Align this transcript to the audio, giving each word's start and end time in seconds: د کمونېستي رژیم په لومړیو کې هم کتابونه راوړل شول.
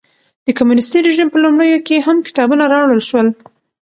د 0.45 0.47
کمونېستي 0.57 0.99
رژیم 1.07 1.27
په 1.31 1.37
لومړیو 1.43 1.83
کې 1.87 2.03
هم 2.05 2.17
کتابونه 2.27 2.63
راوړل 2.73 3.01
شول. 3.09 3.27